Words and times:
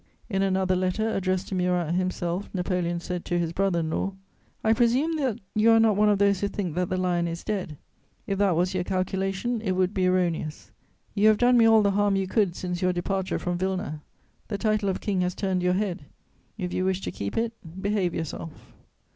In 0.31 0.41
another 0.41 0.75
letter, 0.75 1.15
addressed 1.15 1.49
to 1.49 1.53
Murat 1.53 1.93
himself, 1.93 2.49
Napoleon 2.55 2.99
said 2.99 3.23
to 3.25 3.37
his 3.37 3.53
brother 3.53 3.81
in 3.81 3.91
law: 3.91 4.13
"I 4.63 4.73
presume 4.73 5.15
that 5.17 5.37
you 5.53 5.69
are 5.69 5.79
not 5.79 5.95
one 5.95 6.09
of 6.09 6.17
those 6.17 6.39
who 6.39 6.47
think 6.47 6.73
that 6.73 6.89
the 6.89 6.97
lion 6.97 7.27
is 7.27 7.43
dead; 7.43 7.77
if 8.25 8.39
that 8.39 8.55
was 8.55 8.73
your 8.73 8.83
calculation, 8.83 9.61
it 9.61 9.73
would 9.73 9.93
be 9.93 10.07
erroneous.... 10.07 10.71
You 11.13 11.27
have 11.27 11.37
done 11.37 11.55
me 11.55 11.67
all 11.67 11.83
the 11.83 11.91
harm 11.91 12.15
you 12.15 12.25
could 12.25 12.55
since 12.55 12.81
your 12.81 12.93
departure 12.93 13.37
from 13.37 13.59
Wilna. 13.59 14.01
The 14.47 14.57
title 14.57 14.89
of 14.89 15.01
King 15.01 15.21
has 15.21 15.35
turned 15.35 15.61
your 15.61 15.73
head; 15.73 16.03
if 16.57 16.73
you 16.73 16.83
wish 16.83 17.01
to 17.01 17.11
keep 17.11 17.37
it, 17.37 17.53
behave 17.79 18.15
yourself." 18.15 18.49